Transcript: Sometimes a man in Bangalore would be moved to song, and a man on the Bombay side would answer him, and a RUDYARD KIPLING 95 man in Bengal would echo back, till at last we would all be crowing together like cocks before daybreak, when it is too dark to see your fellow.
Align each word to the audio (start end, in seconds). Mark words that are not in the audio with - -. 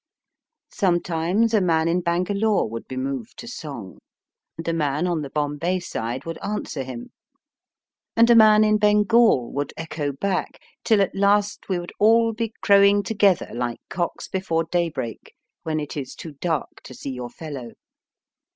Sometimes 0.73 1.53
a 1.53 1.61
man 1.61 1.87
in 1.87 2.01
Bangalore 2.01 2.67
would 2.67 2.87
be 2.87 2.97
moved 2.97 3.37
to 3.37 3.47
song, 3.47 3.99
and 4.57 4.67
a 4.67 4.73
man 4.73 5.05
on 5.05 5.21
the 5.21 5.29
Bombay 5.29 5.79
side 5.79 6.25
would 6.25 6.39
answer 6.43 6.81
him, 6.81 7.11
and 8.15 8.27
a 8.27 8.33
RUDYARD 8.33 8.39
KIPLING 8.39 8.39
95 8.39 8.39
man 8.39 8.63
in 8.63 8.77
Bengal 8.79 9.51
would 9.53 9.73
echo 9.77 10.11
back, 10.11 10.59
till 10.83 11.01
at 11.01 11.13
last 11.13 11.69
we 11.69 11.77
would 11.77 11.91
all 11.99 12.33
be 12.33 12.51
crowing 12.61 13.03
together 13.03 13.51
like 13.53 13.79
cocks 13.89 14.27
before 14.27 14.63
daybreak, 14.71 15.35
when 15.61 15.79
it 15.79 15.95
is 15.95 16.15
too 16.15 16.31
dark 16.31 16.81
to 16.85 16.95
see 16.95 17.11
your 17.11 17.29
fellow. 17.29 17.73